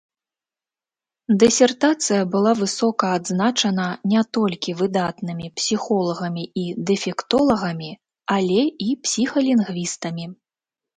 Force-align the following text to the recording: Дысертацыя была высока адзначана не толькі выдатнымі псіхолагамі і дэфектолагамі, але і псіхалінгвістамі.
Дысертацыя 1.41 2.21
была 2.35 2.53
высока 2.61 3.05
адзначана 3.19 3.85
не 4.15 4.25
толькі 4.39 4.77
выдатнымі 4.81 5.53
псіхолагамі 5.61 6.45
і 6.65 6.67
дэфектолагамі, 6.91 7.91
але 8.41 8.61
і 8.91 9.01
псіхалінгвістамі. 9.07 10.25